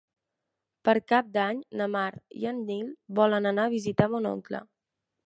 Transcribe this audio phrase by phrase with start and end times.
[0.87, 2.05] Per Cap d'Any na Mar
[2.45, 2.87] i en Nil
[3.21, 4.63] volen anar a visitar mon oncle.